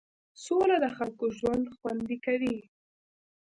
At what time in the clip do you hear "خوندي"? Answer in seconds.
1.75-2.17